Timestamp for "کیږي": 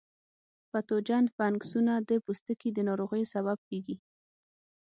3.69-3.95